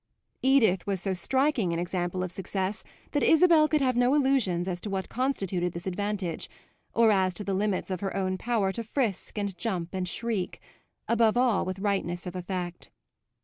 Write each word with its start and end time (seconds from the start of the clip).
Edith 0.41 0.87
was 0.87 0.99
so 0.99 1.13
striking 1.13 1.71
an 1.71 1.77
example 1.77 2.23
of 2.23 2.31
success 2.31 2.83
that 3.11 3.21
Isabel 3.21 3.67
could 3.67 3.81
have 3.81 3.95
no 3.95 4.15
illusions 4.15 4.67
as 4.67 4.81
to 4.81 4.89
what 4.89 5.09
constituted 5.09 5.73
this 5.73 5.85
advantage, 5.85 6.49
or 6.95 7.11
as 7.11 7.35
to 7.35 7.43
the 7.43 7.53
limits 7.53 7.91
of 7.91 7.99
her 7.99 8.15
own 8.17 8.39
power 8.39 8.71
to 8.71 8.83
frisk 8.83 9.37
and 9.37 9.55
jump 9.59 9.93
and 9.93 10.07
shriek 10.07 10.59
above 11.07 11.37
all 11.37 11.65
with 11.65 11.77
rightness 11.77 12.25
of 12.25 12.35
effect. 12.35 12.89